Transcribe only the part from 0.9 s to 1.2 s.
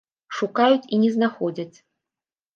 і не